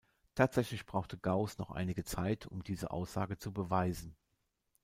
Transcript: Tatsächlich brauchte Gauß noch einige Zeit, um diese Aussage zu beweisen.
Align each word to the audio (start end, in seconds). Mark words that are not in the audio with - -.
Tatsächlich 0.33 0.87
brauchte 0.87 1.15
Gauß 1.15 1.59
noch 1.59 1.69
einige 1.69 2.03
Zeit, 2.03 2.47
um 2.47 2.63
diese 2.63 2.89
Aussage 2.89 3.37
zu 3.37 3.53
beweisen. 3.53 4.15